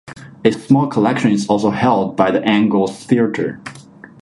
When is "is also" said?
1.29-1.69